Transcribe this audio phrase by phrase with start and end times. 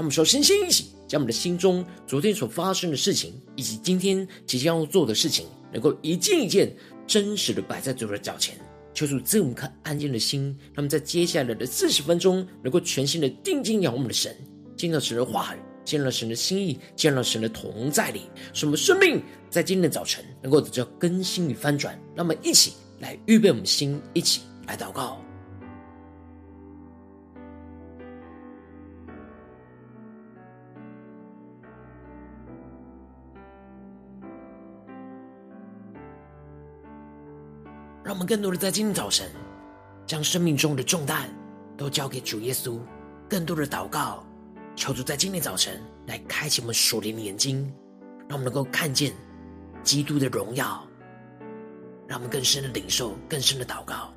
[0.00, 0.86] 让我们说，先先一起。
[1.06, 6.74] 将我们的心中昨天所发生的事情，以及今天即将要做的事情，能够一件一件
[7.06, 8.56] 真实的摆在主的脚前，
[8.94, 14.34] 求主赐我们颗安静的心，让我们在接下来的四十分钟，能够全心的定睛仰望我们的神，
[14.74, 18.22] 见到神的话语，见到神的心意，见到神的同在里，
[18.54, 19.20] 使我们生命
[19.50, 22.00] 在今天的早晨能够得到更新与翻转。
[22.16, 25.20] 那么一起来预备我们的心，一起来祷告。
[38.10, 39.30] 让我们更多的在今天早晨，
[40.04, 41.32] 将生命中的重担
[41.76, 42.80] 都交给主耶稣，
[43.28, 44.26] 更多的祷告，
[44.74, 47.72] 求主在今天早晨来开启我们属灵的眼睛，
[48.28, 49.12] 让我们能够看见
[49.84, 50.84] 基督的荣耀，
[52.08, 54.12] 让我们更深的领受，更深的祷告。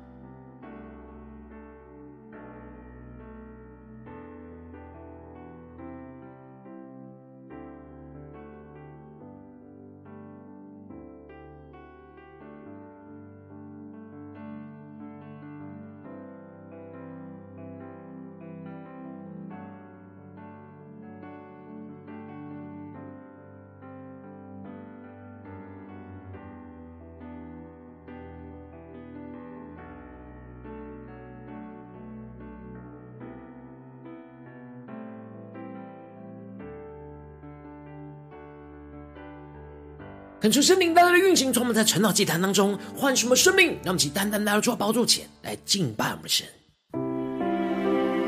[40.44, 46.46] 恳求圣灵大大的运行，从我们在晨祷祭坛当中唤出我们生命，让我们起单单来到主宝座前来敬拜我们的神。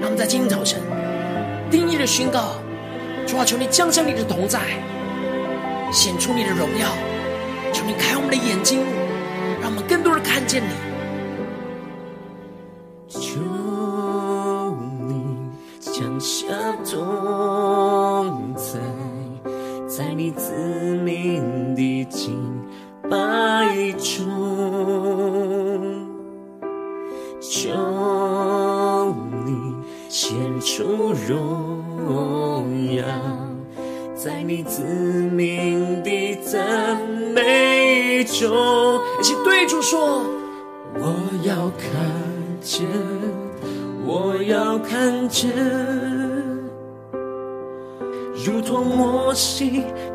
[0.00, 0.81] 让我们在今天早晨
[1.71, 2.54] 定义的宣告：
[3.27, 4.62] 主啊，求你降下你的同在，
[5.93, 6.88] 显出你的荣耀，
[7.71, 8.81] 求你开我们的眼睛，
[9.60, 10.95] 让我们更多人看见你。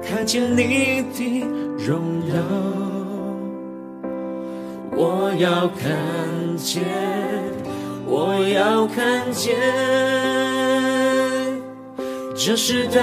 [0.07, 1.43] 看见你的
[1.75, 2.35] 荣耀，
[4.95, 5.97] 我要看
[6.55, 6.83] 见，
[8.05, 9.55] 我要看见，
[12.35, 13.01] 这时代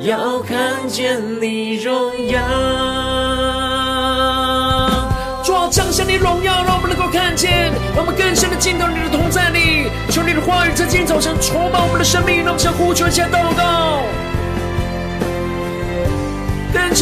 [0.00, 1.94] 要看见你荣
[2.28, 2.40] 耀。
[5.44, 9.90] 主啊，降下你荣耀，让我们能够看见，让我们更深的进到你的同在里。
[10.08, 14.00] 求你的话语在今天早晨充满我们的生命，让我们向呼求，向祷告。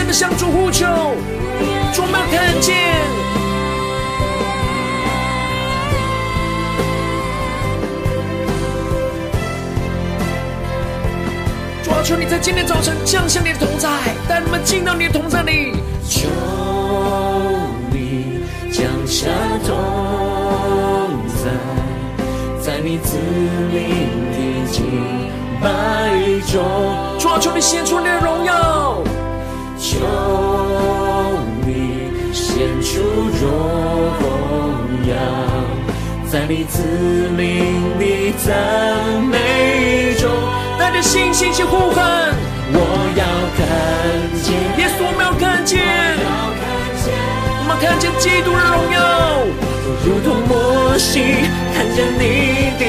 [0.07, 0.87] 的向主呼求，
[1.93, 2.77] 主啊，看见，
[11.83, 13.89] 主啊，求你在今天早晨降下你的同在，
[14.29, 15.73] 带我们进到你的同在里。
[16.09, 16.29] 求
[17.91, 19.27] 你降下
[19.67, 19.75] 同
[21.43, 21.51] 在，
[22.63, 23.19] 在你子
[23.73, 24.37] 民的
[24.71, 24.85] 敬
[25.61, 25.67] 拜
[26.47, 26.63] 中。
[27.19, 29.03] 主啊，求你显出你的荣耀。
[29.97, 30.01] 求
[31.65, 33.01] 你显出
[33.41, 33.45] 荣
[35.09, 35.11] 耀，
[36.31, 36.83] 在你子
[37.37, 37.41] 民
[37.99, 38.05] 的
[38.45, 38.47] 赞
[39.31, 40.31] 美中，
[40.79, 42.35] 带着信心去呼喊。
[42.73, 42.79] 我
[43.17, 43.25] 要
[43.57, 43.59] 看
[44.43, 45.81] 见，耶稣，我们要看见，
[47.59, 48.99] 我们看见基督的荣耀，
[50.05, 50.53] 如同摩
[50.99, 51.09] 西
[51.75, 52.23] 看见你
[52.79, 52.83] 的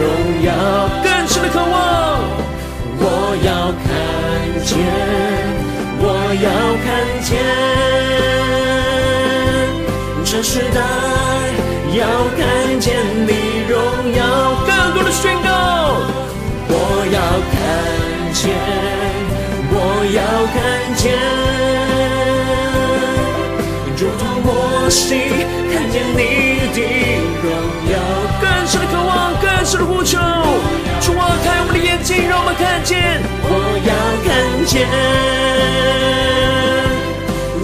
[0.00, 0.02] 荣
[0.42, 0.48] 耀，
[1.04, 1.70] 更深的渴望。
[2.98, 3.04] 我
[3.44, 3.48] 要
[3.84, 3.86] 看
[4.64, 5.29] 见。
[7.32, 7.38] 我要看见，
[10.24, 10.80] 这时代
[11.96, 12.00] 要
[12.36, 12.40] 看
[12.80, 12.88] 见
[13.26, 13.30] 你
[13.68, 13.78] 荣
[14.16, 14.20] 耀，
[14.66, 15.48] 更多的宣告。
[16.68, 16.72] 我
[17.12, 17.18] 要
[17.52, 17.54] 看
[18.32, 18.42] 见，
[19.70, 19.74] 我
[20.12, 20.18] 要
[20.54, 20.58] 看
[20.96, 21.04] 见，
[23.96, 24.48] 如同我。
[24.82, 25.20] 我心，
[25.70, 26.18] 看见你
[26.74, 26.78] 的
[27.44, 27.46] 荣
[27.92, 27.94] 耀。
[28.40, 30.18] 更深的渴望，更深的呼求。
[31.00, 33.22] 主啊，开我们的眼睛，让我们看见。
[33.44, 33.48] 我
[33.86, 33.94] 要
[34.26, 34.28] 看
[34.66, 34.88] 见，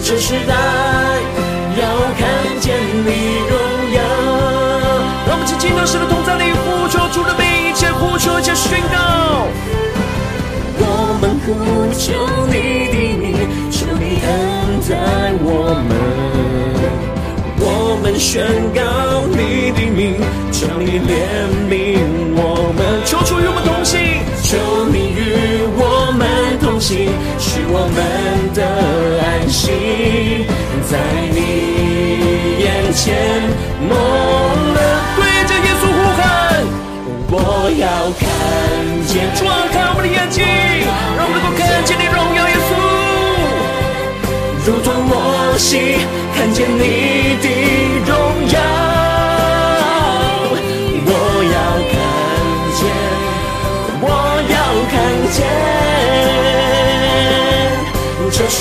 [0.09, 1.83] 这时代要
[2.17, 3.11] 看见你
[3.51, 3.59] 荣
[3.93, 3.99] 耀。
[5.27, 9.49] 让我们尽到神的同在里呼求主的名，一切呼求，一切宣告。
[10.79, 11.51] 我们呼
[11.99, 12.15] 求
[12.47, 13.35] 你的名，
[13.73, 14.95] 求你恩待
[15.43, 15.91] 我们。
[17.59, 20.23] 我们宣告你的名，
[20.53, 21.11] 求你怜
[21.67, 21.99] 悯
[22.37, 23.03] 我们。
[23.05, 23.99] 求主与我们同行，
[24.45, 24.55] 求
[24.87, 26.23] 你与我们
[26.61, 27.11] 同行，
[27.41, 28.63] 使我们的
[29.49, 30.47] 心
[30.89, 30.99] 在
[31.33, 31.39] 你
[32.63, 33.15] 眼前
[33.89, 34.79] 蒙了。
[35.17, 36.21] 对着耶稣呼喊，
[37.31, 37.35] 我
[37.79, 37.85] 要
[38.19, 38.25] 看
[39.07, 40.45] 见，主啊，开我们的眼睛，
[41.17, 42.71] 让我能够看见你荣耀耶稣，
[44.67, 45.99] 如同我心
[46.35, 47.47] 看见你的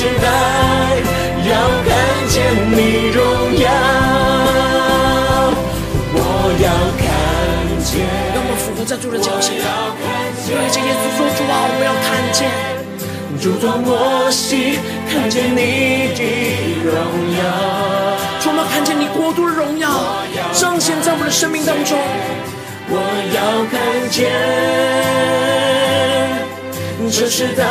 [0.06, 0.30] 时代
[1.50, 1.90] 要看
[2.30, 2.38] 见
[2.70, 3.26] 你荣
[3.58, 3.66] 耀，
[6.14, 6.22] 我
[6.62, 6.70] 要
[7.02, 7.10] 看
[7.84, 8.06] 见。
[8.36, 9.58] 让我们俯伏在主的脚前，
[10.46, 12.46] 对着耶稣说：“主啊，我们要看见，
[13.42, 14.78] 如同摩西
[15.10, 16.22] 看见你的
[16.86, 16.94] 荣
[17.40, 17.42] 耀，
[18.40, 19.90] 主，我们要看见你国度的荣耀
[20.54, 21.98] 彰显在我们的生命当中。
[22.90, 23.02] 我
[23.34, 23.82] 要看
[24.12, 24.30] 见。”
[27.12, 27.64] 这时代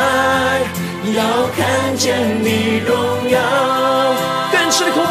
[1.13, 3.39] 要看见你荣耀，
[4.51, 5.05] 更深的渴望。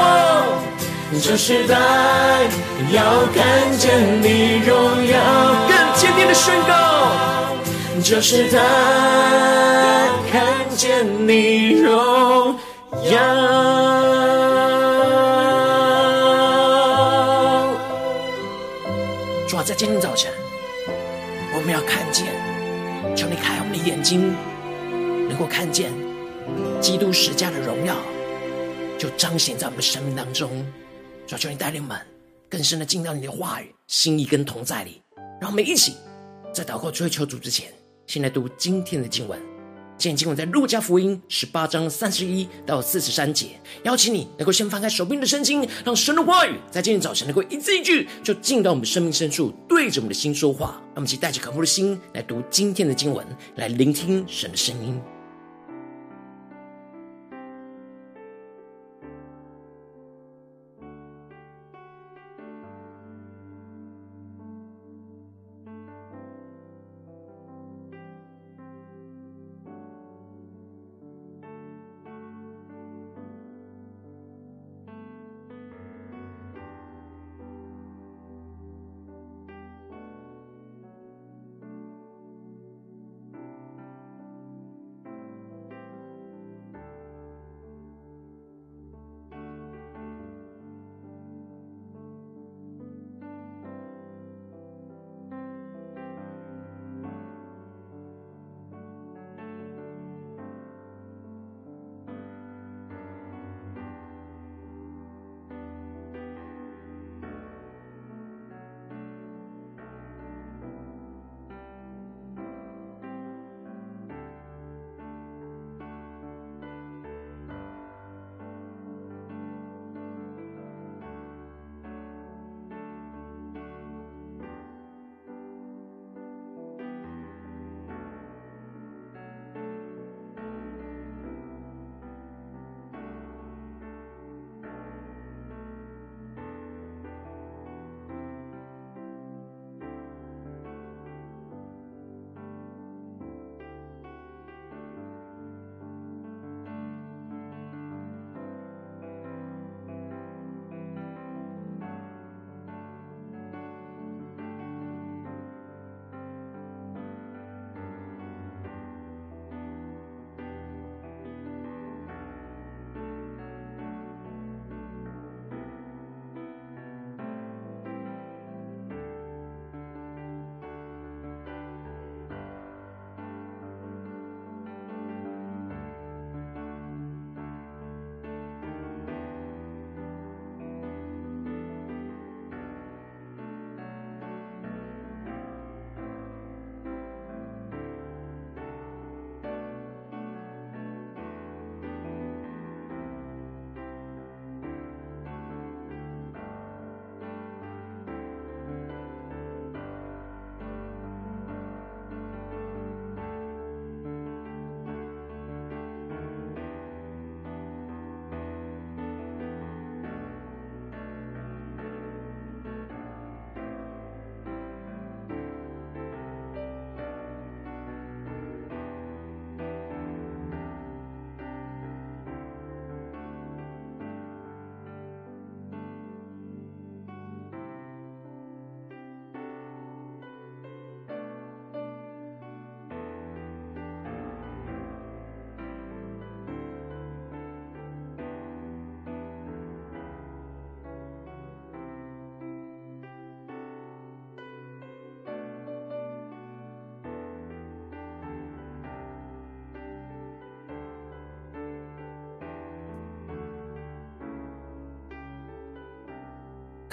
[1.22, 1.76] 这时代
[2.90, 5.16] 要看见你荣耀，
[5.68, 6.72] 更坚定的宣告。
[8.02, 8.58] 这时代
[10.30, 10.42] 看
[10.76, 12.58] 见你荣
[13.10, 13.18] 耀。
[19.48, 20.32] 主啊，在今天早晨，
[21.54, 22.26] 我们要看见。
[23.14, 24.34] 求你开我们的眼睛，
[25.34, 25.90] 能够看见
[26.80, 27.96] 基督十架的荣耀，
[28.96, 30.64] 就彰显在我们的生命当中。
[31.26, 31.98] 主，求你带领我们
[32.48, 35.02] 更深的进到你的话语、心意跟同在里。
[35.40, 35.94] 让我们一起
[36.52, 37.66] 在祷告追求主之前，
[38.06, 39.36] 先来读今天的经文。
[39.98, 50.80] 今天经文在路加福音十八章三十一到四十三节，邀请你能够先翻开手边的圣经，让神的话语在今天早晨能够一字一句就进到我们生命深处，对着我们的心说话。
[50.94, 53.26] 让我们一起带着渴慕的心来读今天的经文，
[53.56, 55.00] 来聆听神的声音。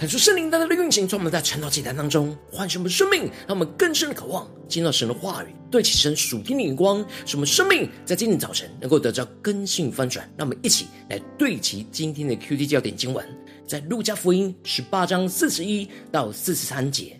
[0.01, 10.27] 看出圣灵大大的运行，从我们在晨祷祭坛当中唤醒我们生命，让我们更深的渴望见到神的话语，对齐神属天的眼光，使我们生命在今天早晨能够得到更新翻转。
[10.35, 13.23] 让我们一起来对齐今天的 QT 焦点经文，
[13.67, 17.15] 在路加福音十八章四十一到四十三节。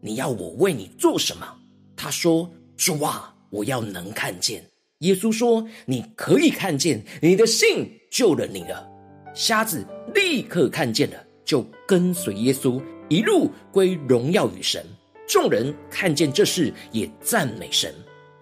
[0.00, 1.46] 你要我为你做什么？
[1.94, 4.64] 他说：主啊，我要能看见。
[5.00, 8.88] 耶稣说：你可以看见，你的信救了你了。
[9.34, 11.23] 瞎子立刻看见了。
[11.44, 14.84] 就跟随耶稣一路归荣耀与神。
[15.26, 17.92] 众人看见这事，也赞美神。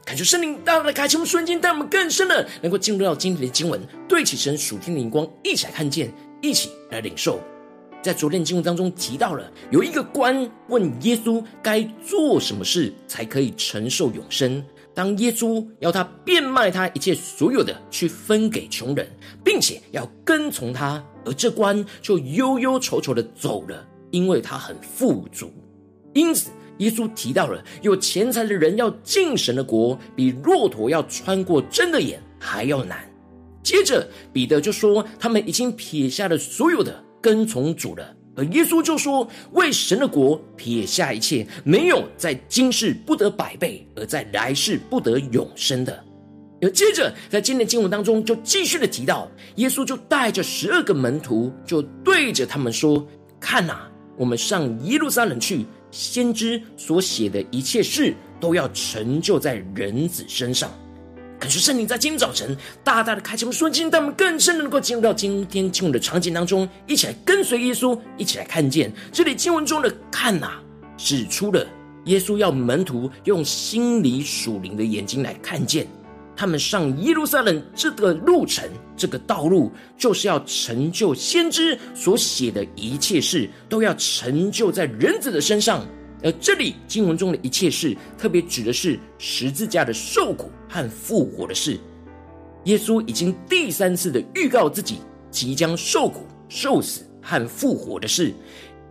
[0.05, 7.41] 感谢圣灵大大的开启我们瞬间，带我们更深的能够进入到今天的经文，对起神属天的灵光，一起来看见，一起来领受。
[8.03, 14.65] 在昨天的经文当中提到了，有一个官问耶稣该做什么事才可以承受永生。
[14.95, 19.09] 当耶稣要他变卖他一切所有的，去分给穷人，
[19.43, 25.51] 并且要跟从他，而这官就忧忧愁愁的走了，因为他很富足。
[26.13, 33.09] 因此，耶稣提到了有钱财的人要进神的国，比骆驼要穿过针的眼还要难。
[33.63, 38.15] 接着，彼得就说，他们已经撇下了所有的，跟从主了。
[38.35, 46.03] 而耶稣就说：“为神的国撇下一切，没有在今世不得百倍，而在来世不得永生的。”
[46.63, 53.07] 而接着在今天的经文当中，就继续的提到，耶稣就带着十二个门徒，就对着他们说
[53.39, 60.71] ：“看哪，我们上耶路撒冷去，先知所写的一切事，都要成就在人子身上。”
[61.43, 70.53] 感谢圣灵在今天早晨大大的开启我们瞬间，带我们更深的能够进入到今天经文的场景当中，一起来跟随耶稣，一起来看见这里经文中的“看呐”，
[70.97, 71.67] 指出了
[72.05, 75.85] 耶稣要门徒用心里属灵的眼睛来看见，
[76.37, 78.65] 他们上耶路撒冷这个路程，
[78.97, 85.85] 这个道路就是要成就先知所写的一切事，都要成就在人子的身上。
[86.23, 91.79] 而这里经文中的一切事，特别指的是十字架的受苦和复活的事。
[92.65, 94.99] 耶稣已经第三次的预告自己
[95.31, 98.33] 即将受苦、受死和复活的事。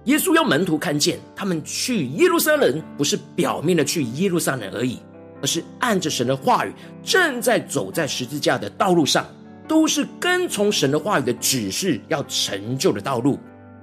[0.05, 4.97] 耶稣要门徒看见，他们去耶路撒冷不是表面的去耶路撒冷而已，
[5.41, 6.73] 而是按着神的话语，
[7.03, 9.25] 正在走在十字架的道路上，
[9.67, 13.39] 都是跟从神的话语的指示要成就的道路。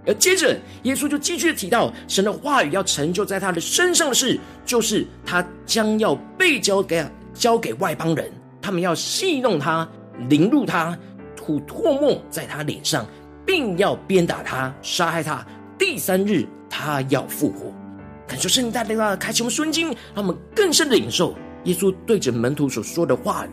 [0.08, 9.86] 而接着，耶稣就继续提到，神的话语要成就在他的身上的事，就是他将要被交给交给外邦人，他们要戏弄他、
[10.30, 10.98] 凌辱他、
[11.36, 13.06] 吐唾沫在他脸上，
[13.44, 15.46] 并要鞭打他、杀害他。
[15.78, 17.70] 第三日，他要复活。
[18.26, 23.50] 感受圣灵带领他开启我们瞬经，让我们更深的领受耶稣对着门徒所说的话语。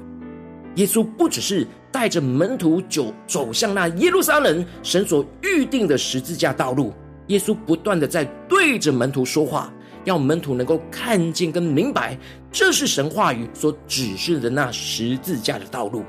[0.75, 6.91] 耶稣不只是带着门徒就走向那耶路撒冷神所预定的十字架道路，
[7.27, 9.73] 耶稣不断的在对着门徒说话，
[10.03, 12.19] 要门徒能够看见跟明白，
[12.51, 16.03] 这是神话语所指示的那十字架的道路。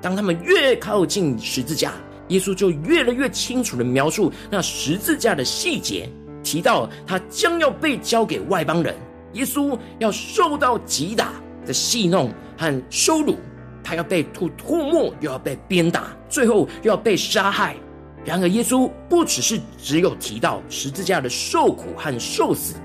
[0.00, 1.94] 当他们越靠近十字架，
[2.28, 6.08] 耶稣就越来越清楚的描述那十字架的细节，
[6.44, 8.94] 提到他将要被交给外邦人，
[9.32, 11.32] 耶稣要受到击打
[11.66, 13.34] 的戏弄和羞辱。
[13.82, 17.76] 他要被吐唾沫，又要被鞭打，最后又要被杀害。
[18.24, 22.76] 然而，耶稣不只是只有提到十字架的受苦和受死，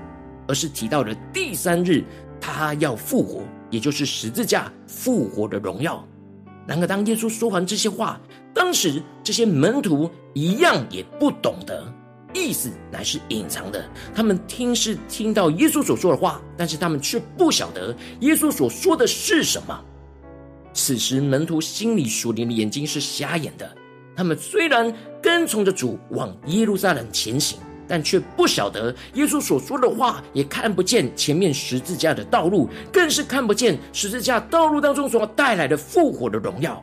[0.48, 2.02] 而是提到了第三日
[2.40, 6.04] 他要复活，也就是十字架复活的荣耀。
[6.66, 8.20] 然而，当耶稣说完这些话，
[8.52, 11.86] 当时这些门徒一样也不懂得，
[12.34, 13.88] 意思乃是隐藏的。
[14.12, 19.84] 他们听是听到耶稣所说的话，但是他们却不晓得耶稣所说的是什么。
[20.78, 23.68] 此时，门徒心里属灵的眼睛是瞎眼的。
[24.16, 27.58] 他们虽然跟从着主往耶路撒冷前行，
[27.88, 36.82] 但却不晓得耶稣所说的话，也看不见前面十字架的道路，更是看不见十字架道路当中所带来的复活的荣耀。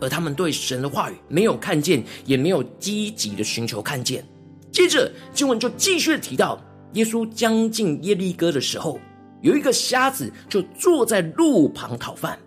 [0.00, 4.24] 而他们对神的话语没有看见，也没有积极的寻求看见。
[4.72, 6.58] 接着，经文就继续提到，
[6.94, 8.98] 耶稣将近耶利哥的时候，
[9.42, 12.38] 有一个瞎子就坐在路旁讨饭。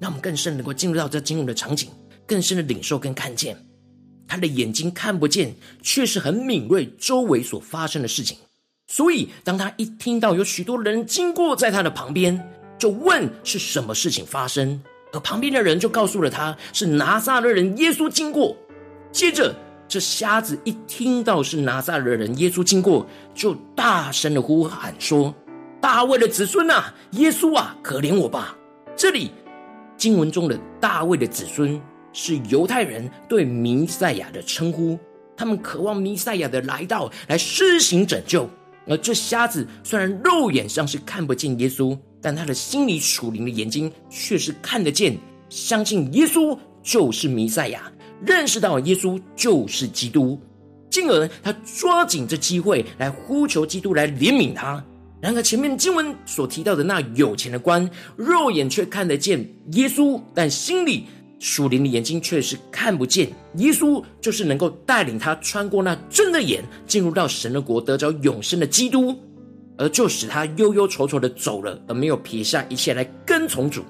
[0.00, 1.88] 让我们更深能够进入到这经文的场景，
[2.26, 3.56] 更深的领受跟看见，
[4.26, 8.36] 他的眼睛看不见，却是很敏锐周围所发生的事情。
[8.86, 12.38] 所以，当他一听到有许多人经过在他的旁边，
[12.78, 14.82] 就问是什么事情发生，
[15.12, 18.54] 而旁边的人就告诉了他是拿撒勒人耶稣经过。
[19.10, 19.54] 接着，
[19.88, 25.34] 这瞎子一听到是拿撒勒人耶稣经过，就大声的呼喊说
[25.80, 28.56] ：“大卫的子孙啊，耶稣啊，可怜我吧！”
[28.96, 29.30] 这里。
[29.96, 31.80] 经文中的大卫的子孙
[32.12, 34.98] 是犹太人对弥赛亚的称呼，
[35.36, 38.48] 他们渴望弥赛亚的来到，来施行拯救。
[38.86, 45.16] 而这瞎子虽然肉眼上是看不见耶稣，但他的心里属灵的眼睛却是看得见，
[45.48, 47.90] 相信耶稣就是弥赛亚，
[48.26, 50.38] 认识到耶稣就是基督，
[50.90, 54.84] 进而他抓紧这机会来呼求基督来怜悯他。
[55.24, 59.40] 然而前面经文所提到的那有钱的官，肉眼却看得见
[59.72, 61.06] 耶稣，但心里。
[61.40, 69.18] 属灵的眼睛却是看不见耶稣，就是能够带领他穿过那真的眼，进入到神的国，得着永生的基督，
[69.78, 73.82] 而就使他忧忧愁愁的走了，而没有撇下一切来跟从主。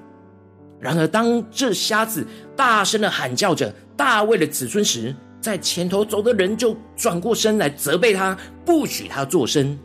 [0.81, 2.25] 然而，当这瞎子
[2.57, 9.77] 大声的喊叫着大卫的子孙时，在前头走的人就转过身来责备他，不许他作声。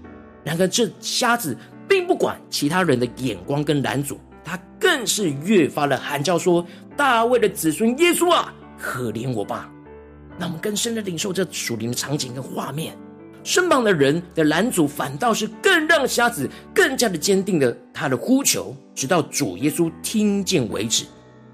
[0.44, 1.56] 然而，这瞎子
[1.88, 4.20] 并不管其他人的眼光跟拦阻。
[4.44, 6.66] 他更是越发的喊叫说
[6.98, 9.70] ：“大卫的子孙耶稣啊，可怜我吧！”
[10.40, 12.98] 那我们更深的领受这属灵的场景跟画面，
[13.44, 21.06] 身旁的人的拦阻，反倒是更让瞎子更加的坚定了他的呼求，直到主耶稣听见为止。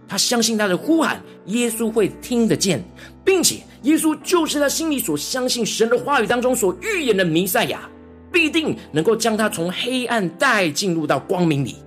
[0.07, 2.81] 他相信他的呼喊，耶稣会听得见，
[3.25, 7.89] 并且耶稣就是他心里所相信神的话语当中所预言的弥赛亚，
[8.35, 11.77] 必定能够将他从黑暗带进入到光明里。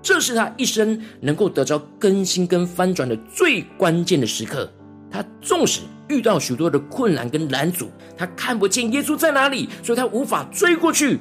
[0.00, 4.70] 这是他一生能够得着更新跟翻转的最关键的时刻。
[5.10, 11.18] 他纵使遇到许多的困难跟拦阻，他看不见耶稣在哪里，所以他无法追过去。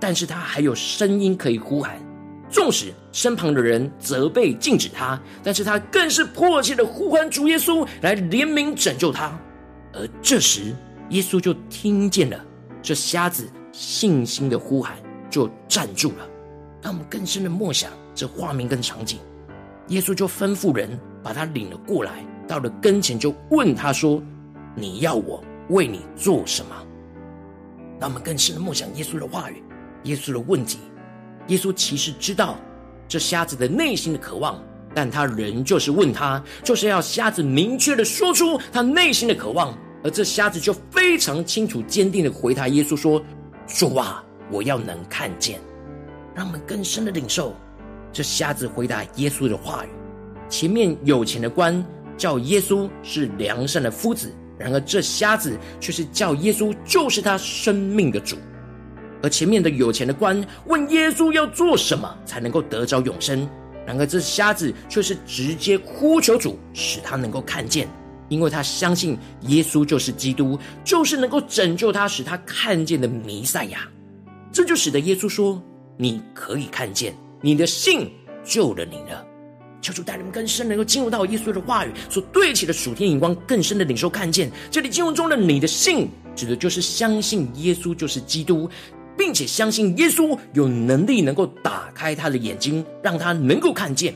[0.00, 1.96] 但是他还有声音可以呼喊。
[2.50, 9.38] 纵使身旁的人责备禁止他，但是他更是迫切的呼唤主耶稣来怜悯拯救他。
[9.92, 10.74] 而这时，
[11.10, 12.44] 耶稣就听见了
[12.82, 14.96] 这瞎子信心的呼喊，
[15.28, 16.26] 就站住了。
[16.80, 17.92] 让我们更深的默想。
[18.14, 19.18] 这画面跟场景，
[19.88, 24.22] 耶稣就吩咐人把他领了过来，到了跟前就问他说
[24.74, 26.74] ：“你要我为你做什么？”
[28.00, 29.62] 让我们更深的默想耶稣的话语，
[30.04, 30.78] 耶稣的问题。
[31.48, 32.56] 耶稣其实知道
[33.06, 34.58] 这瞎子的内心的渴望，
[34.94, 39.76] 但他仍旧是问他，就是要瞎子明确的说出他内心的渴望。
[40.02, 43.22] 而这瞎子就非常清楚、坚定的回答耶稣说
[43.66, 45.60] ：“主啊，我要能看见。”
[46.34, 47.54] 让我们更深的领受。
[48.12, 49.88] 这瞎子回答耶稣的话语，
[50.48, 51.84] 前面有钱的官
[52.16, 58.36] 叫耶稣是良善的夫子，然而这瞎子却是叫耶稣就是他生命的主。
[59.22, 63.48] 而前面的有钱的官问耶稣要做什么才能够得着永生，
[63.86, 67.88] 然而这瞎子却是直接呼求主，使他能够看见，
[68.28, 73.88] 因为他相信耶稣就是基督，就是能够拯救他、使他看见的弥赛亚。
[74.52, 75.62] 这就使得耶稣说
[75.98, 78.10] ：“你可以看见。”你的信
[78.42, 79.24] 救了你了，
[79.82, 84.50] 求主带领我们更深，能够进入到耶稣的话语所对齐的属天眼光，更深的领受看见。
[84.70, 88.68] 这里经文中的“你的信”指的就是相信耶稣就是基督，
[89.16, 94.14] 并且相信耶稣有能力能够打开他的眼睛，让他能够看见。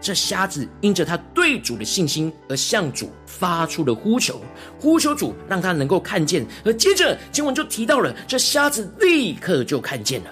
[0.00, 4.40] 这瞎子因着他对主的信心而向主发出了呼求，
[4.80, 6.46] 呼求主让他能够看见。
[6.64, 10.30] 而接着经文就提到了，这瞎子立刻就看见了。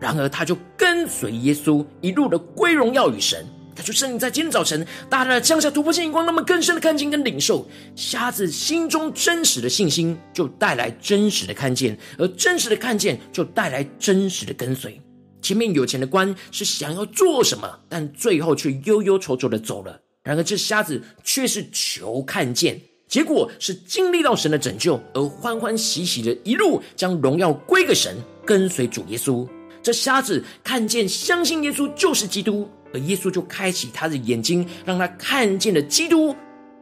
[0.00, 3.46] 然而，他就跟随耶稣一路的归荣耀与神。
[3.74, 7.68] 他就圣灵在今天早晨大大的降下突破性眼光，那么更深的看见跟领受。
[7.94, 14.98] 瞎子心中真实的信心，就带来真实的看见；而真实的看见，就带来真实的跟随。
[15.46, 20.00] 前面有钱的官是想要做什么，但最后却忧忧愁愁的走了。
[20.24, 29.46] 然而，这瞎子却是求看见，结果是经历到神的拯救，而欢欢喜喜的一路将荣耀归给神，跟随主耶稣。
[29.80, 36.34] 这瞎子看见、相信耶稣就是基督，而耶稣就开启他的眼睛，让他看见了基督，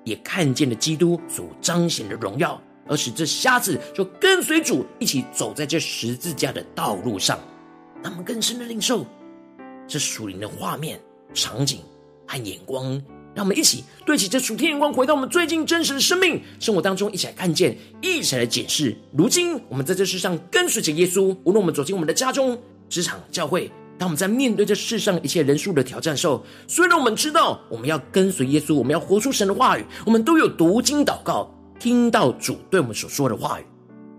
[0.05, 7.38] 也看见了基督所彰显的荣耀，而使这瞎子就跟随主一起走在这十字架的道路上。
[8.04, 9.06] 他们更深的领受
[9.88, 11.00] 这属灵的画面、
[11.32, 11.80] 场景
[12.26, 12.92] 和眼光，
[13.34, 18.94] 让我们一起对齐这属天眼光，回到我们最近真实的生命生活当中，一起来看见，一起来检视。
[19.16, 22.58] 如今我们在这世上跟随着耶稣，无论我们走进我们的家中。
[22.90, 33.64] 职场教会，当我们在面对这世上一切人数的挑战时候，虽然我们知道我们要跟随耶稣，我们要活出神的话语，我们都有读经祷告，听到主对我们所说的话语，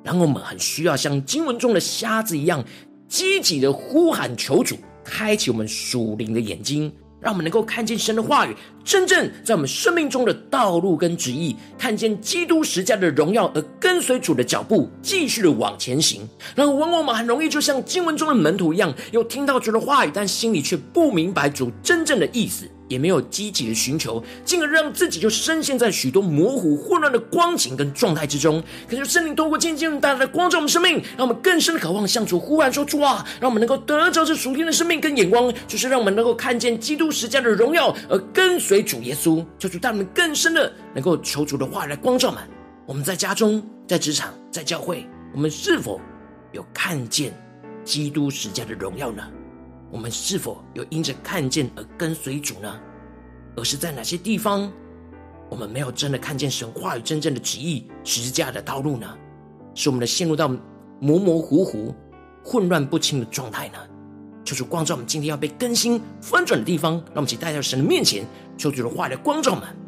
[0.03, 2.65] 然后我们很需要像经文中的瞎子一样，
[3.07, 6.91] 积极的呼喊求主，开启我们属灵的眼睛，
[7.21, 16.21] 让我们能够看见神的话语真正在我们生命中的道路跟旨意，看见基督十架的荣耀，而跟随主的脚步，继续的往前行。
[16.55, 22.69] 然后，往往我们很容易就像经文中的门徒一样，有听到主的话语，但心里却不明白主真正的意思。
[22.87, 28.63] 也没有积极的寻求，进而让自己就深陷在许多模糊混乱的光景跟状态之中。
[28.87, 39.43] 可是圣灵透过渐渐带来的光照我们生命，让我们更深的渴望向主呼喊说：“主啊，让我们能够得着这属天的生命跟眼光，就是让我们能够看见基督十架的荣耀，而跟随为主耶稣。
[39.57, 42.43] 求主带我们更深的能够求主的话来光照们。
[42.85, 45.99] 我们在家中、在职场、在教会，我们是否
[46.51, 47.33] 有看见
[47.85, 49.23] 基督十架的荣耀呢？”
[49.91, 52.79] 我们是否有因着看见而跟随主呢？
[53.55, 54.69] 而是在哪些地方，
[55.49, 59.07] 我们没有真的看见神话语真正的旨意、十字架的道路呢？
[59.73, 60.49] 使我们的陷入到
[60.99, 61.95] 模模糊糊、
[62.43, 63.77] 混乱不清的状态呢？
[64.43, 68.25] 求主光照我们今天要被更新翻转的地方，让我们一起带到神的面前，
[68.57, 69.84] 求主的话来光照我们。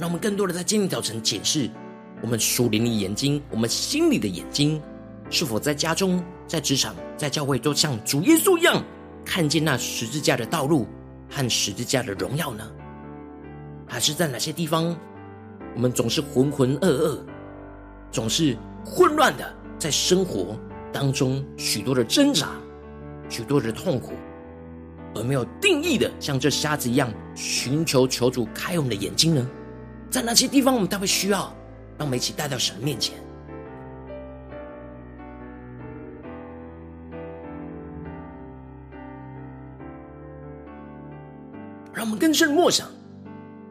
[0.00, 1.68] 让我们更多的在今天早晨检视
[2.22, 4.80] 我们属灵的眼睛，我们心里的眼睛，
[5.28, 8.82] 是否在家中、在职场、在教会，都像主耶稣一样，
[9.26, 10.86] 看见那十字架的道路
[11.28, 12.66] 和十字架的荣耀呢？
[13.86, 14.96] 还是在哪些地方，
[15.74, 17.18] 我们总是浑浑噩噩，
[18.10, 20.58] 总是混乱的，在生活
[20.90, 22.48] 当中许多的挣扎、
[23.28, 24.12] 许多的痛苦，
[25.14, 29.46] 而没有定义的，像这瞎子一样寻求求主开我们的眼睛呢？
[30.10, 31.54] 在哪些地方，我们特别需要
[31.96, 33.14] 让我们一起带到神面前，
[41.94, 42.88] 让我们更深默想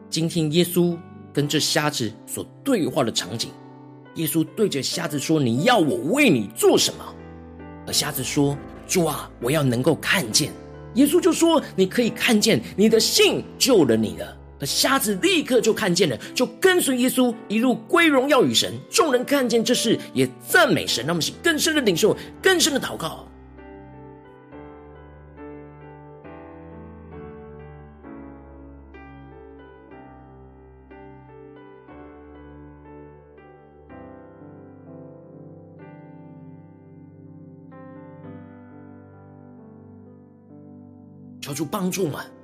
[0.08, 0.96] 今天耶稣
[1.30, 3.50] 跟这瞎子所对话的场景。
[4.14, 7.04] 耶稣对着瞎子说：“你要我为你做什么？”
[7.86, 8.56] 而瞎子说
[8.88, 10.50] ：“主啊，我要能够看见。”
[10.94, 18.70] 耶稣就说：“你可以看见，你的信救了你了。”那瞎子立刻就看见了，就跟随耶稣一路归荣耀与神。
[18.90, 21.02] 众人看见这事，也赞美神。
[21.06, 23.26] 那么是更深的领受，更深的祷告。
[41.40, 42.39] 求主帮助们。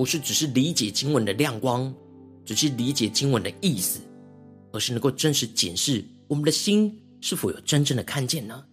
[0.00, 1.94] 不是只是理解经文的亮光，
[2.42, 4.00] 只是理解经文的意思，
[4.72, 8.64] 而是能够真实检视我们的心是否有真正的看见呢？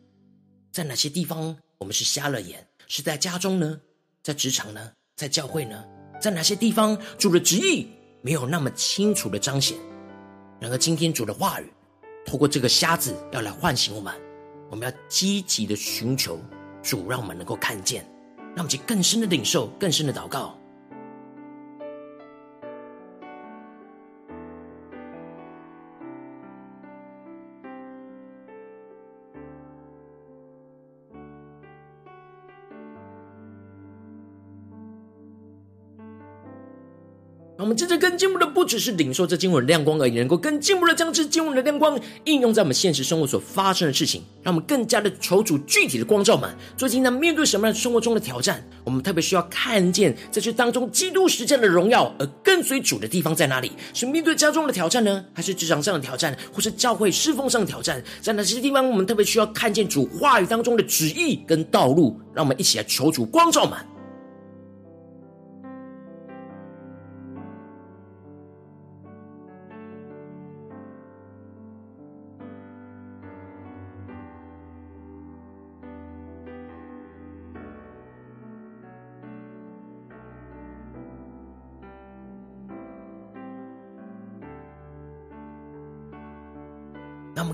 [0.71, 2.65] 在哪些地方我们是瞎了眼？
[2.87, 3.77] 是在家中呢？
[4.23, 4.89] 在职场呢？
[5.17, 5.83] 在教会呢？
[6.17, 7.85] 在哪些地方主的旨意
[8.21, 9.77] 没有那么清楚的彰显？
[10.61, 11.65] 然而今天主的话语
[12.25, 14.13] 透过这个瞎子要来唤醒我们，
[14.71, 16.39] 我们要积极的寻求
[16.81, 18.09] 主，让我们能够看见，
[18.55, 20.56] 让我们去更深的领受，更深的祷告。
[37.67, 46.49] 我们真正更进步的，不只是领受这经文的亮光而已，能够更进步的将这经文的亮光应用在我们现实生活所发生的事情，让我们更加的求主具体的光照们。
[46.77, 53.73] 最近呢，面对什么样的生活中的挑战，我们特别需要看见在这当中基督实践的荣耀，而跟随主的地方在哪里？
[53.93, 58.01] 是面对家中的挑战呢，还是职场上的挑战，或是教会侍奉上的挑战？
[58.21, 62.17] 在哪些地方，我们特别需要看见主话语当中的旨意跟道路？
[62.33, 63.77] 让我们一起来求主光照们。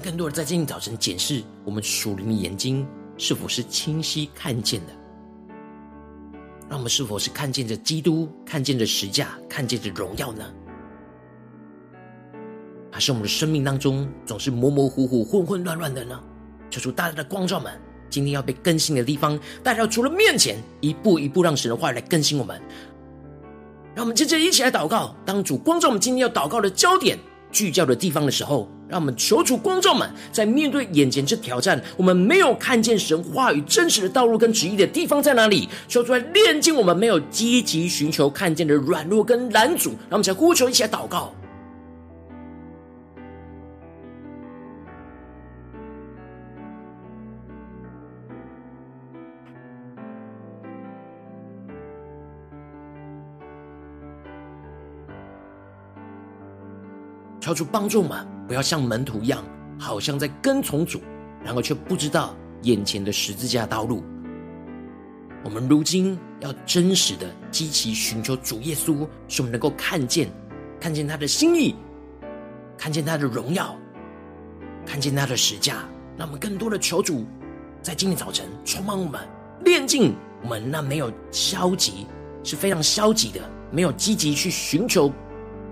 [0.03, 2.85] 更多的在今天早晨检视我们属灵的眼睛
[3.17, 4.91] 是否是清晰看见的，
[6.67, 10.43] 让我们是否是看见着基督，看见着十架，看见着荣耀呢？
[12.91, 16.21] 还是我们的生命当中总是模模糊糊、混混乱乱的呢？
[16.69, 17.71] 求主大大的光照们，
[18.09, 22.61] 今天要被更新的地方，带到主的面前，一步一步让神的话语来更新我们。
[23.95, 25.15] 让我们接着一起来祷告。
[25.25, 27.17] 当主光照我们今天要祷告的焦点、
[27.51, 35.67] 聚焦的地方的时候，让我们求主光照们，在面对眼前这挑战，我们没有看见神话语真实的道路跟旨意的地方在哪里？
[35.87, 39.89] 求主来炼净我们没有积极寻求看见的软弱跟拦阻。
[39.89, 41.33] 让我们再呼求，一起来祷告。
[57.39, 59.43] 求主帮助我们，不要像门徒一样，
[59.79, 61.01] 好像在跟从主，
[61.43, 64.03] 然后却不知道眼前的十字架道路。
[65.43, 70.29] 我们如今要真实的积极寻求主耶稣，使我们能够看见，
[70.79, 71.75] 看见他的心意，
[72.77, 73.75] 看见他的荣耀，
[74.85, 75.83] 看见他的十架。
[76.15, 77.25] 让我们更多的求主，
[77.81, 79.19] 在今天早晨充满我们，
[79.65, 82.05] 炼净我们那没有消极，
[82.43, 85.11] 是非常消极的，没有积极去寻求。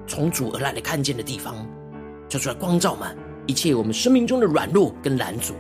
[0.08, 1.66] 从主而来的看见的地方，
[2.32, 3.14] 就出来光照满
[3.46, 5.54] 一切我们生命中的软弱跟拦阻。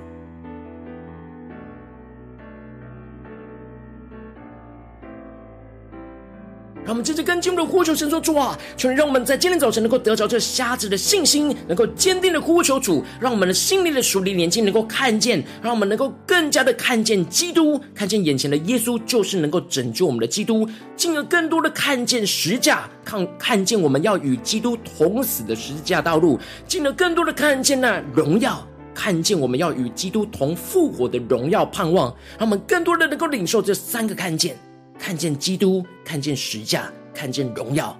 [7.01, 34.55] 们接着跟进入的呼求神说：“主啊，求你让我们在今天早晨能够得着这瞎子的信心，能够坚定的呼求主，让我们的心灵的属灵眼睛能够看见，让我们能够更加的看见基督，看见眼前的耶稣就是能够拯救我们的基督，进而更多的看见十架，看看见我们要与基督同死的十字架道路，进而更多的看见那荣耀，看见我们要与基督同复活的荣耀盼望，让我们更多的能够领受这三个看见。”
[35.01, 37.99] 看见基督，看见十架，看见荣耀。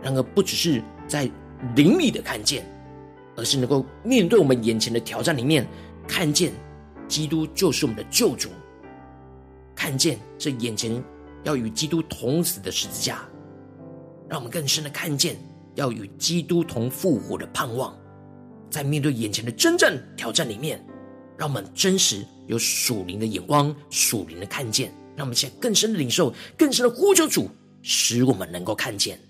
[0.00, 1.28] 然而，不只是在
[1.74, 2.64] 灵里的看见，
[3.34, 5.66] 而是能够面对我们眼前的挑战里面，
[6.06, 6.52] 看见
[7.08, 8.48] 基督就是我们的救主。
[9.74, 11.02] 看见这眼前
[11.42, 13.28] 要与基督同死的十字架，
[14.28, 15.36] 让我们更深的看见
[15.74, 17.92] 要与基督同复活的盼望。
[18.70, 20.80] 在面对眼前的真正挑战里面，
[21.36, 24.92] 让我们真实有属灵的眼光，属灵的看见。
[25.20, 27.50] 让我们现在更深的领受，更深的呼求主，
[27.82, 29.20] 使我们能够看见。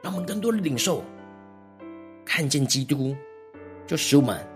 [0.00, 1.02] 让我们更多的领受，
[2.24, 3.16] 看见基督，
[3.84, 4.46] 就使我们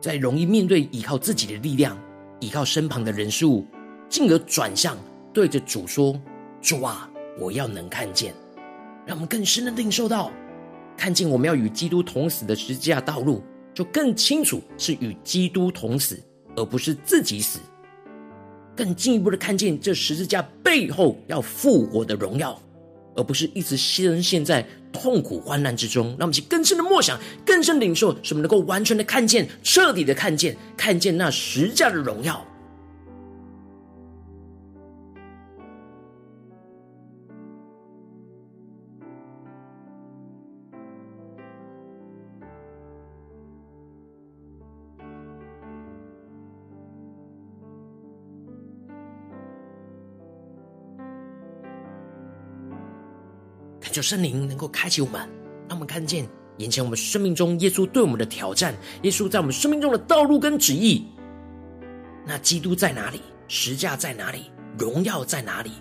[0.00, 1.94] 在容易面对依靠自己的力量，
[2.40, 3.66] 依靠身旁的人事物，
[4.08, 4.96] 进而转向
[5.30, 6.18] 对着主说
[6.62, 8.34] ：“主啊，我要能看见。”
[9.10, 10.30] 让我们更深的领受到，
[10.96, 13.42] 看见我们要与基督同死的十字架道路，
[13.74, 16.16] 就更清楚是与基督同死，
[16.54, 17.58] 而不是自己死。
[18.76, 22.56] 更进一步的看见这十字架背后要复活的荣耀，
[23.16, 26.06] 而不是一直深陷在痛苦患难之中。
[26.10, 32.46] 让我们去更深的默想，更深的领受，使我们能够完全的看见，彻底的看见，看见那十字架的荣耀。
[53.90, 55.20] 求圣灵能够开启我们，
[55.68, 56.26] 让我们看见
[56.58, 61.06] 眼前我们生命中耶稣对我们的挑战，耶稣在我们生命中的道路跟旨意。
[62.26, 63.20] 那基督在哪里？
[63.48, 64.50] 十架在哪里？
[64.78, 65.72] 荣耀在哪里？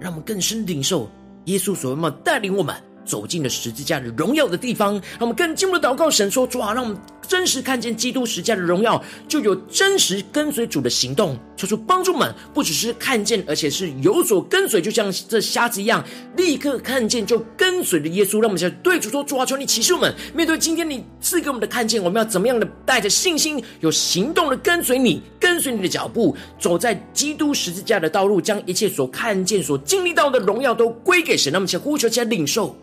[0.00, 1.08] 让我们更深领受
[1.44, 4.94] 耶稣所要带领我们走进了十字架的荣耀的地方。
[4.94, 6.98] 让我们更进一步祷告神说：主啊，让我们。
[7.26, 11.38] 真实看见基督十架的荣耀，就有真实跟随主的行动。
[11.56, 16.04] 求主帮助们，不只是看见，而且是有所跟随，就像这瞎子一样，
[16.36, 18.40] 立刻看见就跟随着耶稣。
[18.40, 31.52] 让我们现在对主说：主啊，求你启示我们，面对今天你赐给我们的看见，我们要怎么样的带着信心、有行动的跟随你，跟随你的脚步，走在基督十字架的道路，将一切所看见、所经历到的荣耀都归给神。
[31.52, 32.76] 让我们先呼求，先领受。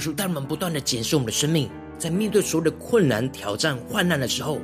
[0.00, 4.58] 主，当我们不断的检视我们的生命，在面对所有的困难、挑战、患难的时候，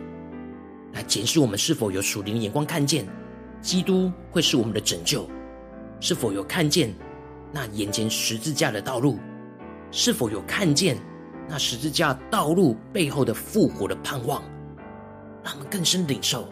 [0.94, 3.06] 来检视我们是否有属灵的眼光，看见
[3.60, 5.28] 基督会是我们的拯救，
[6.00, 6.94] 是否有看见
[7.52, 9.18] 那眼前十字架的道路，
[9.90, 10.96] 是否有看见
[11.48, 14.42] 那十字架道路背后的复活的盼望，
[15.44, 16.48] 让我们更深领受。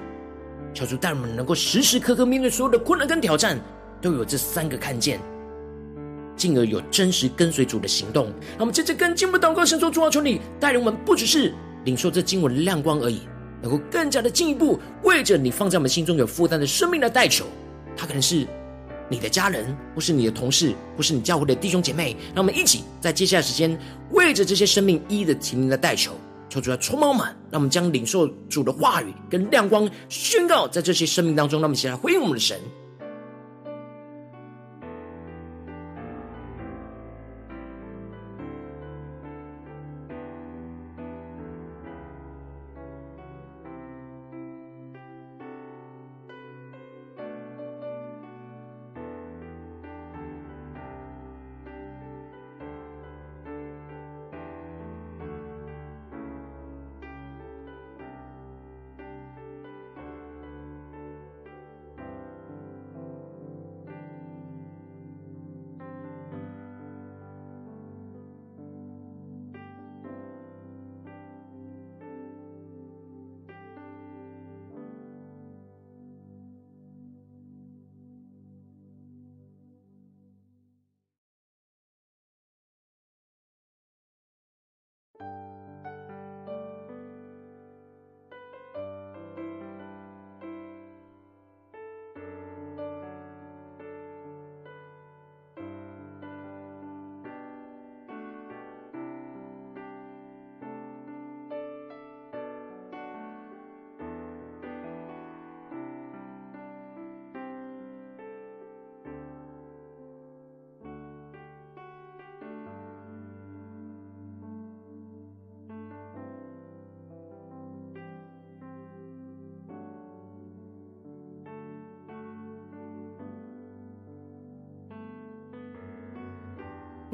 [0.73, 3.61] 求主带我们能够时时刻刻面对所有的困难跟挑战，
[4.01, 5.21] 都有这三个看见，
[6.37, 8.27] 进而有真实跟随主的行动。
[8.27, 13.21] 让我们接着跟进步祷告，神说主啊，求你带领我们，不只是领受这经文的亮光而已，
[13.63, 17.45] 能够更加的进一步为着你放在我们心中有负担的生命来代求。
[17.97, 18.47] 他可能是
[19.09, 22.17] 你的家人，或是你的同事，或是你教会的弟兄姐妹。
[22.35, 23.79] 让我们一起在接下来时间，
[24.11, 26.13] 为着这些生命一一的提名的代求。
[26.49, 31.61] 求主来充满我们，让我们将领受主的话语跟亮光宣告在这些生命当中。
[31.61, 32.59] 让我们一起来回应我们的神。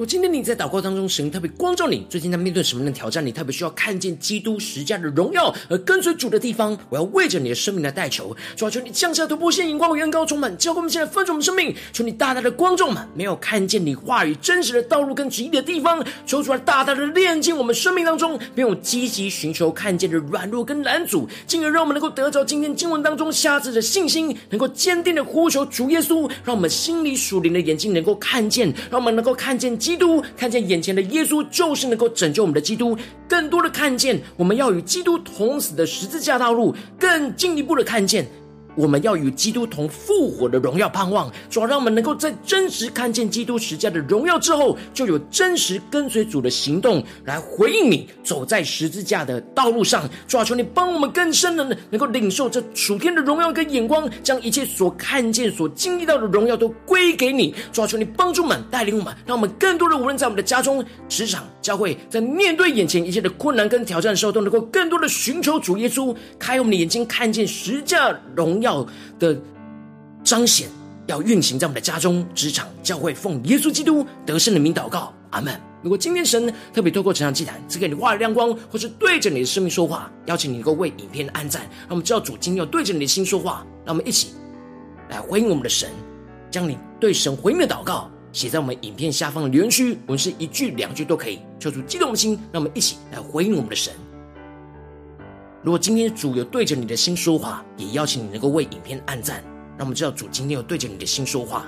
[0.00, 3.26] 果今天你在祷告当中，神特别光照你，最近在面对什么样的挑战？
[3.26, 8.34] 你特别需要看见基督十架的荣耀而跟随主的地方，我要为着你的生命来代求。
[8.56, 11.76] 主啊，求你降下突破性、眼光、远高、充满，教会我们现在分盛我们生命。
[11.92, 29.78] 求你大大的光照们，没有看见你话语真实的道路跟旨意的地方，求主来大大的炼净我们生命当中没有积极寻求看见的软弱跟拦阻，进而让我们能够得着今天经文当中瞎子的信心，能够坚定的呼求主耶稣，让我们心里属灵的眼睛能够看见，让我们能够看见。
[29.90, 32.96] 基督看见眼前的耶稣，就是能够拯救我们的基督。
[33.29, 38.24] 更多的看见，我们要与基督同死的十字架道路，更进一步的看见。
[38.74, 50.09] 我们要与基督同复活的荣耀盼望，主要让我们能够在真实看见基督十架的荣耀之后，就有真实跟随主的行动来回应你走在十字架的道路上。
[50.26, 57.54] 主要求你帮我们更深的能够领受这属天的荣耀跟眼光，将一切所看见、所经历到的荣耀都归给你。
[57.72, 68.87] 主要求你帮助我们带领我们，让我们更多的无论在我们的家中、职场、教会，在面对眼前一切的困难跟挑战的时候，都能够更多的寻求主耶稣，开我们的眼睛，看见十架荣要
[69.19, 69.37] 的
[70.23, 70.69] 彰显，
[71.06, 75.58] 要运行在我们的家中、职场、教会，奉耶稣基督得胜的名祷告，阿门。
[75.83, 83.65] 如果今天神特别透过成长祭坛赐给你话语亮光，或是对着你的生命说话，邀请你能够为影片按赞，让我们知道主今天要对着你的心说话。
[83.87, 84.35] 让我们一起
[85.08, 85.88] 来回应我们的神，
[86.50, 93.94] 将你对神回应的祷告写在我们影片下方的留言区，我们是一句两句都可以，求主激动的心，让我们一起来回应我们的神。
[95.63, 99.44] 如果今天主有对着你的心说话，也邀请你能够为影片按赞，
[99.77, 101.67] 让我们知道主今天有对着你的心说话。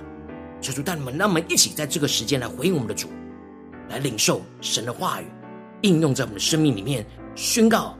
[0.62, 3.08] 求主带你们，让我们一起在这个时间来回应我们的主，
[3.90, 5.26] 来领受神的话语，
[5.82, 7.94] 应用在我们的生命里面，宣告。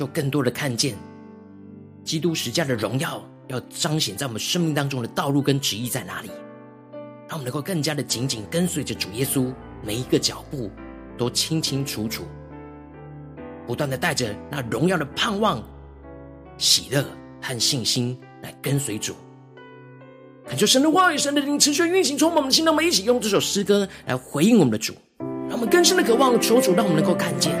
[0.00, 0.96] 就更多的看见
[2.02, 6.30] 基督十架的荣耀，要彰显在我们生命当中的道路跟旨意在哪里。
[7.28, 9.52] 让我们能够更加的紧紧跟随着主耶稣，
[9.84, 10.70] 每一个脚步
[11.18, 12.24] 都清清楚楚，
[13.66, 15.62] 不断的带着那荣耀的盼望、
[16.56, 17.04] 喜乐
[17.42, 19.14] 和信心来跟随主。
[20.46, 22.64] 恳求神的话语、神的灵持续运行，充满我们的心。
[22.64, 24.94] 让我们一起用这首诗歌来回应我们的主，
[25.46, 27.54] 让我们更深的渴望求主，让我们能够看见，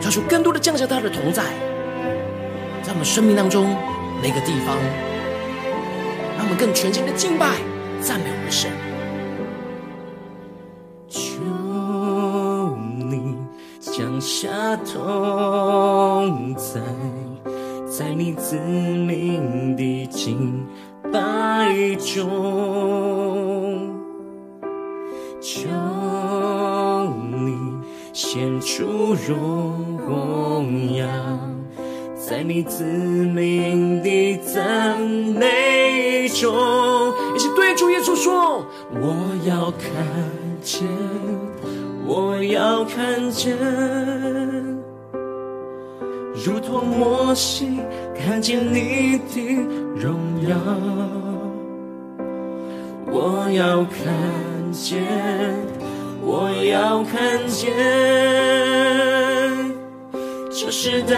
[0.00, 1.42] 求出更多的降下他的同在，
[2.82, 3.76] 在我们生命当中
[4.22, 4.76] 每个地方，
[6.36, 7.56] 让我们更全心的敬拜、
[8.00, 8.70] 赞美我们的神。
[11.08, 11.18] 求
[13.10, 13.36] 你
[13.80, 16.80] 降下同在，
[17.86, 20.66] 在你子民的敬
[21.12, 22.24] 拜中，
[25.40, 25.68] 求
[27.30, 27.56] 你
[28.12, 29.85] 显出荣
[30.96, 31.06] 耀，
[32.14, 36.52] 在你子民的赞美中，
[37.34, 40.04] 一起对主耶稣说：我要看
[40.62, 40.86] 见，
[42.06, 43.56] 我要看见。
[46.44, 47.80] 如同摩西
[48.14, 49.40] 看见你的
[49.96, 50.14] 荣
[50.48, 50.56] 耀，
[53.10, 54.06] 我要看
[54.72, 55.02] 见，
[56.22, 57.72] 我要看见，
[60.58, 61.14] 这时代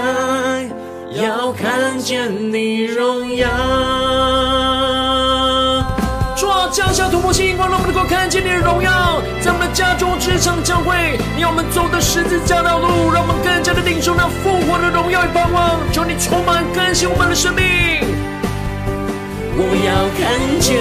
[1.12, 3.48] 要看见你荣耀。
[6.70, 15.80] 降下突破性眼光，让我们能够看见你的荣耀，在我们的家中、职场、教会，你要我们走的十字架道路，让我们更加的领受那复活的荣耀与盼望。
[15.92, 17.64] 求你充满更新我们的生命。
[19.56, 20.76] 我要看见，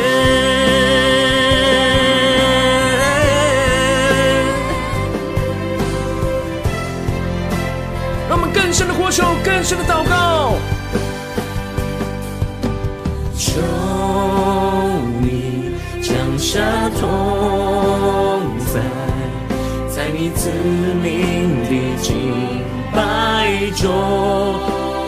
[23.77, 23.93] 中，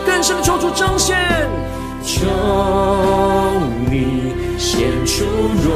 [0.06, 1.18] 更深的求主彰显，
[2.04, 2.24] 求
[3.90, 5.24] 你显出
[5.64, 5.68] 荣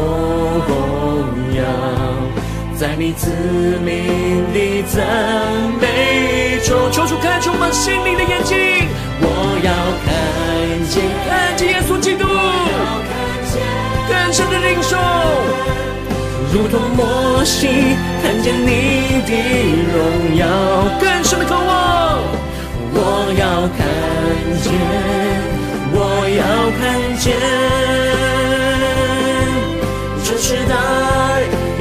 [1.57, 1.65] 耀，
[2.77, 3.29] 在你子
[3.85, 5.05] 民的赞
[5.81, 8.57] 美中，求主开启我们心灵的眼睛，
[9.21, 9.27] 我
[9.65, 9.73] 要
[10.07, 10.09] 看
[10.89, 12.25] 见，看见耶稣基督。
[14.07, 14.97] 更深的领受，
[16.53, 19.33] 如同摩西看见你的
[19.93, 20.47] 荣耀，
[21.01, 22.21] 更深的渴望。
[22.97, 22.99] 我
[23.37, 23.85] 要看
[24.63, 24.73] 见，
[25.93, 25.99] 我
[26.31, 26.43] 要
[26.79, 26.83] 看
[27.19, 27.27] 见，
[30.25, 30.73] 这时代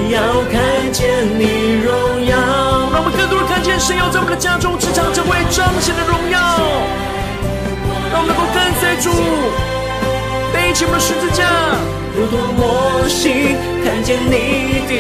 [0.10, 0.18] 要
[0.52, 0.54] 看
[0.92, 1.02] 见
[1.38, 1.42] 你
[1.84, 1.88] 荣
[2.26, 2.34] 耀。
[2.92, 6.38] 让我们更多的看见神要在我们的家中、职场、教会彰显的荣耀。
[8.12, 9.10] 让我们能够跟随主，
[10.54, 11.42] 背起我们的十字架。
[12.16, 12.62] 如同摩
[13.10, 14.94] 西看见你的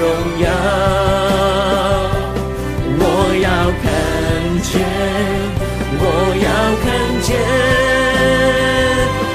[0.00, 0.04] 荣
[0.40, 0.48] 耀，
[2.98, 3.04] 我
[3.42, 3.48] 要
[3.82, 3.84] 看
[4.60, 4.80] 见，
[5.98, 6.04] 我
[6.42, 6.48] 要
[6.82, 6.86] 看
[7.22, 7.36] 见，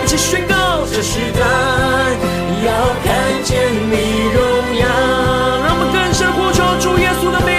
[0.04, 1.40] 一起宣告，这时代
[2.66, 2.70] 要
[3.04, 3.10] 看
[3.44, 3.50] 见
[3.90, 3.94] 你
[4.34, 4.40] 荣
[4.80, 4.84] 耀，
[5.66, 7.50] 让我们更深呼求主耶稣的名，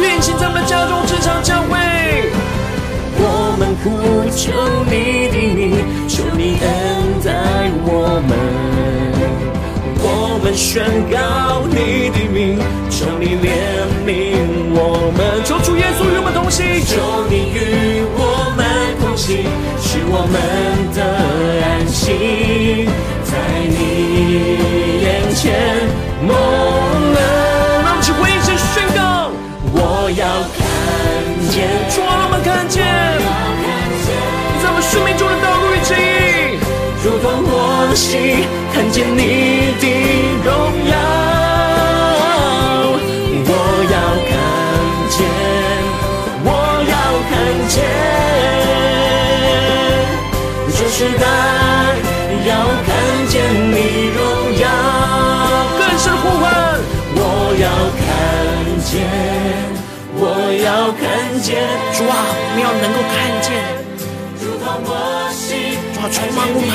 [0.00, 1.72] 运行在我们家中、职场、教会。
[3.16, 3.84] 我们呼
[4.30, 4.52] 求
[4.90, 5.72] 你的名，
[6.08, 6.66] 求你恩
[7.24, 7.32] 待
[7.86, 8.32] 我们。
[10.06, 12.58] 我们宣告你的名，
[12.90, 13.48] 求你怜
[14.04, 14.36] 悯
[14.76, 15.42] 我们。
[15.44, 16.03] 求主耶稣，
[16.94, 18.62] 求你与我们
[19.00, 19.42] 同行，
[19.82, 20.38] 使我们
[20.94, 21.02] 的
[21.66, 22.86] 安心
[23.24, 23.34] 在
[23.66, 25.42] 你眼前
[26.22, 27.18] 蒙恩。
[27.82, 29.34] 让我们回应神宣告，
[29.72, 30.22] 我要
[30.54, 30.62] 看
[31.50, 32.86] 见，主啊，我们看见，
[34.62, 36.62] 在我们生命中的道路与指引，
[37.02, 40.03] 如同摩西看见你的。
[51.04, 51.26] 时代
[52.46, 52.50] 要
[52.86, 52.88] 看
[53.28, 53.76] 见你
[54.08, 54.18] 荣
[54.58, 54.64] 耀，
[55.78, 56.42] 更深呼唤。
[57.14, 57.20] 我
[57.60, 57.68] 要
[58.00, 58.02] 看
[58.82, 59.04] 见，
[60.16, 60.24] 我
[60.64, 61.04] 要看
[61.42, 61.60] 见。
[61.92, 63.46] 主啊，我们要能够看见。
[64.40, 66.72] 主啊，充满我们，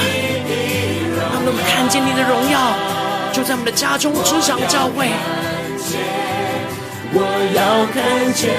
[1.18, 2.78] 让我们看见你的荣耀，
[3.34, 5.10] 就在我们的家中、职场、教会。
[7.14, 7.18] 我
[7.56, 8.54] 要看见，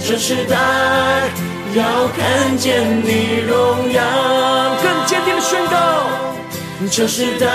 [0.00, 0.56] 这时代。
[1.76, 4.02] 要看见你荣耀，
[4.82, 5.76] 更坚定的宣告。
[6.90, 7.46] 这时代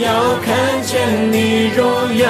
[0.00, 2.26] 要看见你荣耀，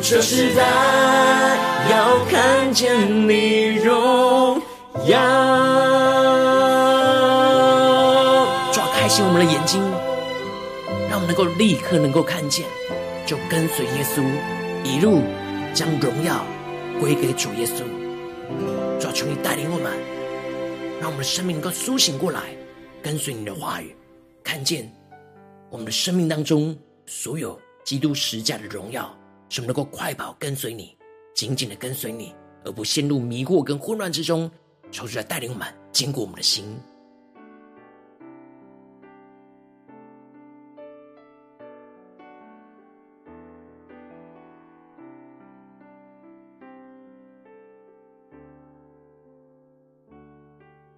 [0.00, 0.62] 这时代
[1.90, 4.62] 要看见你荣
[5.06, 5.18] 耀。
[8.72, 9.82] 抓，开心我们的眼睛，
[11.10, 12.64] 让我们能够立刻能够看见，
[13.26, 14.22] 就跟随耶稣
[14.84, 15.24] 一路
[15.74, 16.44] 将荣耀
[17.00, 17.82] 归给主耶稣。
[18.98, 19.92] 主啊，求你带领我们，
[20.98, 22.56] 让我们的生命能够苏醒过来，
[23.02, 23.94] 跟随你的话语，
[24.42, 24.90] 看见
[25.70, 29.14] 我们的生命当中所有基督十架的荣耀，
[29.50, 30.96] 使我们能够快跑跟随你，
[31.34, 32.34] 紧紧的跟随你，
[32.64, 34.50] 而不陷入迷惑跟混乱之中。
[34.90, 36.64] 求主来带领我们，坚固我们的心。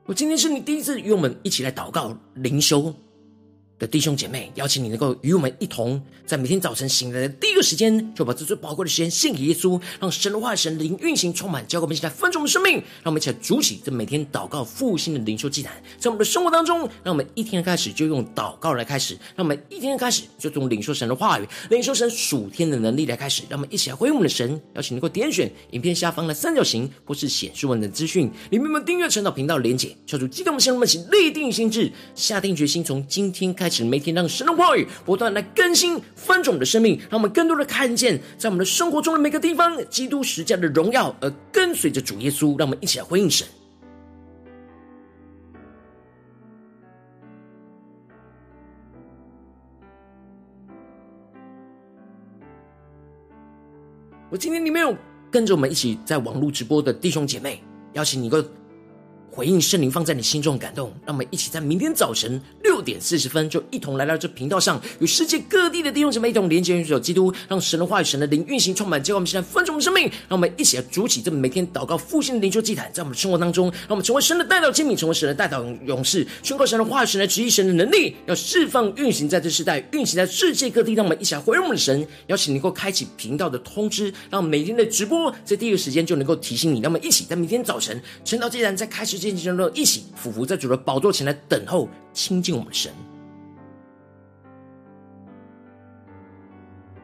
[0.08, 2.94] 我今天是你第一次与我们一起来祷告灵修。
[3.78, 12.74] 的弟兄姐妹，邀请你能够与我们一同，在每天早晨醒来的第一个时间，就把这最宝贵的时间献给耶稣，让神的话、神灵运行充满，交给我们现在分盛的生命。
[12.74, 23.44] 让我们一起来筑起这每天祷告复兴的灵修祭坛，在我们的生活当中，让我们一天的开始就用祷告来开始，让我们一天的开始就从领受神的话语、领受神属天的能力来开始。
[23.48, 43.46] 让我们一起来回应我们的神，邀请能够点选影片下方的三角形，或是显示文的资讯里面有订阅陈导频道连结，求主激动我们，让我们一起立定心志，下定决心，从今天开开始每天让神的话语不断来更新翻转我们的生命，让我们更多的看见在我们的生活中的每个地方基督十架的荣耀，而跟随着主耶稣，让我们一起来回应神。
[54.30, 54.96] 我今天里面有
[55.30, 57.62] 跟着我们一起在网络直播的弟兄姐妹，
[57.92, 58.50] 邀请你一个。
[59.30, 62.40] 回应圣灵放在你心中的感动，让我们一起在明天早晨
[62.78, 80.94] 六点四十分就一同来到这频道上，与世界各地的弟兄姐妹一同连接、联结基督，让神的话语、神的灵运行充满，结果我们现在分盛的生命，让我们一起来筑起这每天祷告复兴的灵修祭坛，在我们生活当中，让我们成为神的代表器皿，成为神的代表勇士，宣告神的话语、神的旨意、神的能力，要释放运行在这世代，运行在世界各地。
[80.94, 86.78] 让我们一起来回应我们的神，邀请能够开启频道的通知，让每天的直播在第一个时间就能够提醒你。
[86.78, 92.92] 让我们一起在明天早晨，晨祷祭坛在开始之前，一起俯伏在主的宝座前来等候亲近我们神。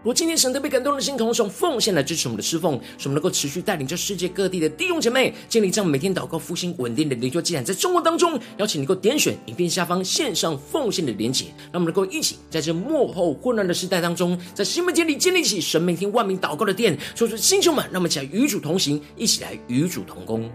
[0.03, 16.99] 如今天神特别感动的心，同时奉献来支持我们的侍奉，使我们能够持续带领着世界各地的弟兄姐妹建立这样每天祷告复兴稳定的灵修祭坛，在生活当中，邀请你能够点选影片下方线上奉献的连结，让我们能够一起在这幕后混乱的时代当中，在新门前里建立起神每天万名祷告的殿。
[17.15, 20.51] 说出弟兄们，让我们一起来与主同行，一起来与主同工。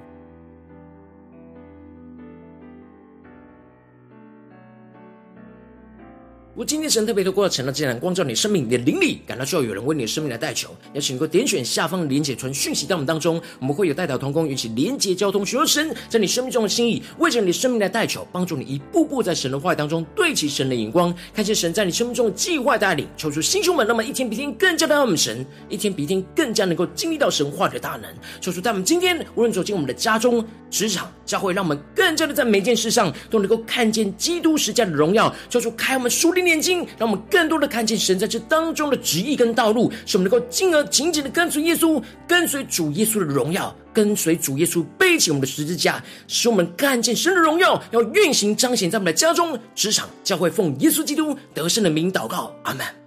[6.59, 52.98] 如果今天神特别透过了晨祷祭坛光照你生命，你的灵里感到需要有人为你的生命来代求，邀请你点选下方连结传讯息到我们当中，我们会有代祷同工与其连结交通，寻求神在你生命中的心意，为着你生命来代求，帮助你一步步在神的话语当中对齐神的眼光，看见神在你生命中的计划带领，求出心胸们，那么一天比一天更加的爱我们神，一天比一天更加能够经历到神话的大能，求出在我们今天无论走进我们的家中、职场、教会，让我们更加的在每件事上都能够看见基督十架的荣耀，叫出开我们属灵眼睛，让我们更多的看见神在这当中的旨意跟道路，使我们能够进而紧紧的跟随耶稣，跟随主耶稣的荣耀，跟随主耶稣背起我们的十字架，使我们看见神的荣耀要运行彰显在我们的家中、职场、教会，奉耶稣基督得胜的名祷告，阿门。